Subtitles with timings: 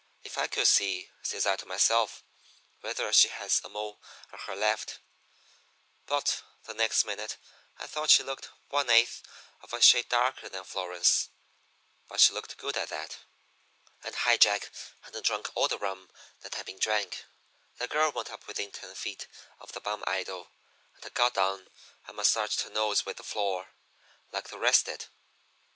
[0.23, 2.23] If I could see,' says I to myself,
[2.79, 4.01] 'whether she has a mole
[4.33, 4.97] on her left'
[6.07, 7.37] But the next minute
[7.77, 9.21] I thought she looked one eighth
[9.61, 11.29] of a shade darker than Florence;
[12.07, 13.17] but she looked good at that.
[14.03, 16.09] And High Jack hadn't drunk all the rum
[16.39, 17.25] that had been drank.
[17.77, 19.27] "The girl went up within ten feet
[19.59, 20.49] of the bum idol,
[21.03, 21.67] and got down
[22.07, 23.67] and massaged her nose with the floor,
[24.31, 25.05] like the rest did.